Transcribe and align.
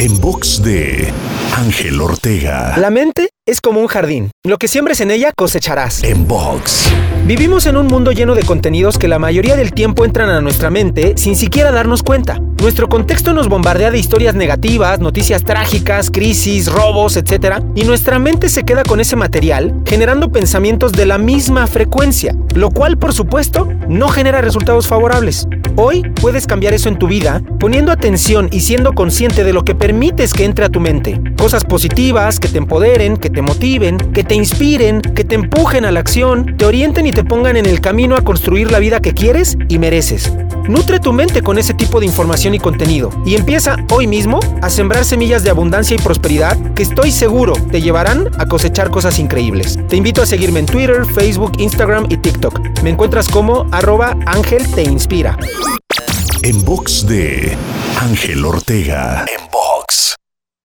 En 0.00 0.18
box 0.18 0.62
de 0.62 1.12
Ángel 1.54 2.00
Ortega. 2.00 2.74
La 2.78 2.88
mente 2.88 3.28
es 3.46 3.60
como 3.60 3.80
un 3.80 3.86
jardín. 3.86 4.30
Lo 4.46 4.56
que 4.56 4.66
siembres 4.66 5.02
en 5.02 5.10
ella 5.10 5.30
cosecharás. 5.36 6.02
En 6.02 6.26
box. 6.26 6.88
Vivimos 7.26 7.66
en 7.66 7.76
un 7.76 7.86
mundo 7.86 8.10
lleno 8.10 8.34
de 8.34 8.42
contenidos 8.42 8.96
que 8.96 9.08
la 9.08 9.18
mayoría 9.18 9.56
del 9.56 9.72
tiempo 9.72 10.06
entran 10.06 10.30
a 10.30 10.40
nuestra 10.40 10.70
mente 10.70 11.12
sin 11.18 11.36
siquiera 11.36 11.70
darnos 11.70 12.02
cuenta. 12.02 12.40
Nuestro 12.62 12.88
contexto 12.88 13.34
nos 13.34 13.48
bombardea 13.48 13.90
de 13.90 13.98
historias 13.98 14.34
negativas, 14.34 15.00
noticias 15.00 15.44
trágicas, 15.44 16.10
crisis, 16.10 16.72
robos, 16.72 17.18
etc. 17.18 17.62
Y 17.74 17.84
nuestra 17.84 18.18
mente 18.18 18.48
se 18.48 18.64
queda 18.64 18.84
con 18.84 19.00
ese 19.00 19.16
material 19.16 19.82
generando 19.84 20.32
pensamientos 20.32 20.92
de 20.92 21.04
la 21.04 21.18
misma 21.18 21.66
frecuencia, 21.66 22.34
lo 22.54 22.70
cual 22.70 22.96
por 22.96 23.12
supuesto 23.12 23.68
no 23.86 24.08
genera 24.08 24.40
resultados 24.40 24.86
favorables. 24.86 25.46
Hoy 25.82 26.02
puedes 26.02 26.46
cambiar 26.46 26.74
eso 26.74 26.90
en 26.90 26.98
tu 26.98 27.08
vida 27.08 27.40
poniendo 27.58 27.90
atención 27.90 28.50
y 28.52 28.60
siendo 28.60 28.92
consciente 28.92 29.44
de 29.44 29.54
lo 29.54 29.64
que 29.64 29.74
permites 29.74 30.34
que 30.34 30.44
entre 30.44 30.66
a 30.66 30.68
tu 30.68 30.78
mente. 30.78 31.18
Cosas 31.38 31.64
positivas 31.64 32.38
que 32.38 32.48
te 32.48 32.58
empoderen, 32.58 33.16
que 33.16 33.30
te 33.30 33.40
motiven, 33.40 33.96
que 33.96 34.22
te 34.22 34.34
inspiren, 34.34 35.00
que 35.00 35.24
te 35.24 35.36
empujen 35.36 35.86
a 35.86 35.90
la 35.90 36.00
acción, 36.00 36.58
te 36.58 36.66
orienten 36.66 37.06
y 37.06 37.12
te 37.12 37.24
pongan 37.24 37.56
en 37.56 37.64
el 37.64 37.80
camino 37.80 38.14
a 38.14 38.20
construir 38.20 38.70
la 38.70 38.78
vida 38.78 39.00
que 39.00 39.14
quieres 39.14 39.56
y 39.70 39.78
mereces. 39.78 40.30
Nutre 40.70 41.00
tu 41.00 41.12
mente 41.12 41.42
con 41.42 41.58
ese 41.58 41.74
tipo 41.74 41.98
de 41.98 42.06
información 42.06 42.54
y 42.54 42.60
contenido 42.60 43.10
y 43.26 43.34
empieza 43.34 43.74
hoy 43.90 44.06
mismo 44.06 44.38
a 44.62 44.70
sembrar 44.70 45.04
semillas 45.04 45.42
de 45.42 45.50
abundancia 45.50 45.96
y 45.96 45.98
prosperidad 45.98 46.56
que 46.74 46.84
estoy 46.84 47.10
seguro 47.10 47.54
te 47.72 47.82
llevarán 47.82 48.28
a 48.38 48.46
cosechar 48.46 48.88
cosas 48.88 49.18
increíbles. 49.18 49.80
Te 49.88 49.96
invito 49.96 50.22
a 50.22 50.26
seguirme 50.26 50.60
en 50.60 50.66
Twitter, 50.66 51.04
Facebook, 51.06 51.54
Instagram 51.58 52.06
y 52.08 52.18
TikTok. 52.18 52.82
Me 52.84 52.90
encuentras 52.90 53.28
como 53.28 53.66
arroba 53.72 54.16
Ángel 54.26 54.64
Te 54.70 54.84
Inspira. 54.84 55.36
En 56.42 56.64
box 56.64 57.04
de 57.04 57.56
Ángel 57.98 58.44
Ortega. 58.44 59.24
En 59.26 59.50
box. 59.50 59.59